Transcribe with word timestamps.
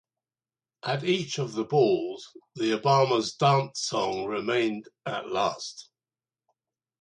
At 0.83 1.03
each 1.03 1.37
of 1.37 1.53
the 1.53 1.63
balls, 1.63 2.27
the 2.55 2.71
Obamas' 2.75 3.37
dance 3.37 3.81
song 3.81 4.25
remained 4.25 4.89
"At 5.05 5.29
Last". 5.29 5.89